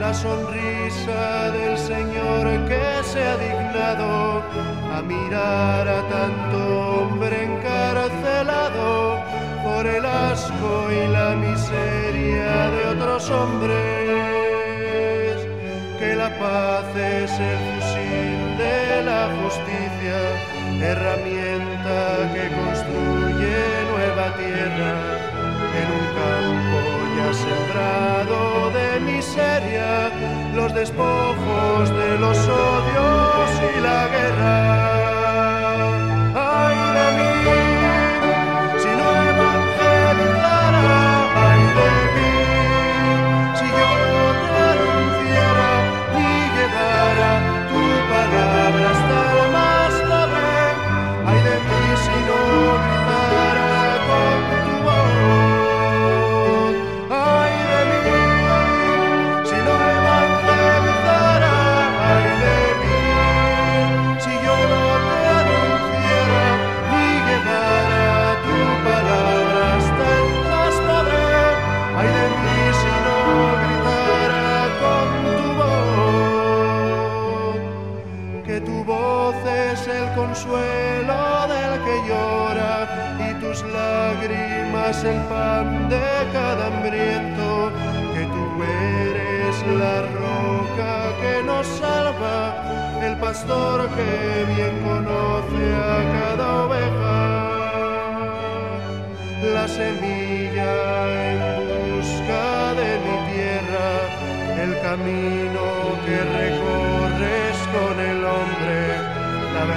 [0.00, 4.42] la sonrisa del Señor que se ha dignado
[4.96, 6.58] a mirar a tanto
[7.00, 9.22] hombre encarcelado
[9.64, 13.76] por el asco y la miseria de otros hombres.
[15.98, 20.18] Que la paz es el fusil de la justicia,
[20.80, 21.98] herramienta
[22.34, 23.56] que construye
[23.92, 25.37] nueva tierra
[30.78, 34.67] despojos de los odios y la guerra.
[78.60, 82.88] Tu voz es el consuelo del que llora
[83.18, 87.70] y tus lágrimas el pan de cada hambriento,
[88.14, 92.38] que tú eres la roca que nos salva,
[93.02, 97.18] el pastor que bien conoce a cada oveja.
[99.54, 100.74] La semilla
[101.30, 101.38] en
[101.98, 103.88] busca de mi tierra,
[104.62, 105.27] el camino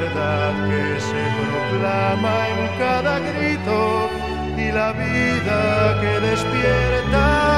[0.00, 4.08] verdad que se proclama en cada grito
[4.56, 7.57] y la vida que despierta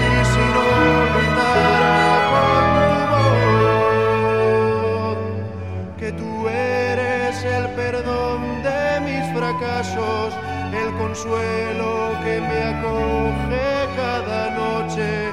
[9.93, 15.29] el consuelo que me acoge cada noche,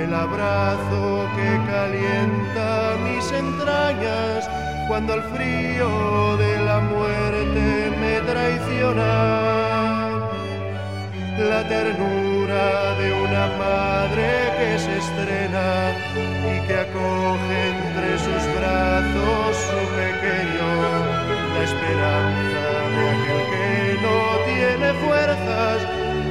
[0.00, 4.48] el abrazo que calienta mis entrañas
[4.86, 9.12] cuando el frío de la muerte me traiciona.
[11.38, 14.28] La ternura de una madre
[14.58, 15.92] que se estrena
[16.52, 20.68] y que acoge entre sus brazos su pequeño,
[21.54, 23.25] la esperanza de
[24.94, 25.78] fuerzas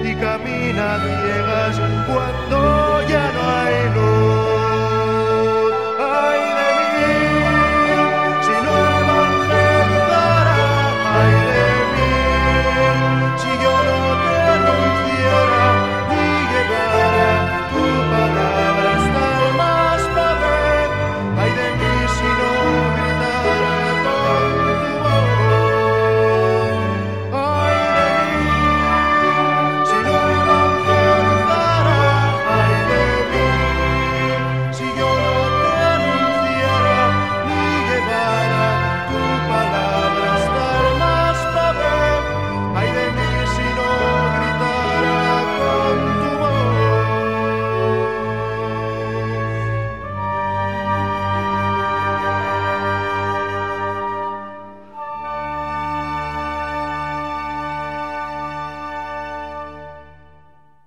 [0.04, 4.55] y camina ciegas cuando ya no hay luz.